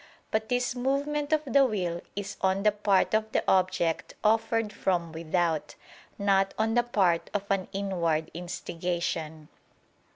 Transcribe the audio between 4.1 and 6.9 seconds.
offered from without: not on the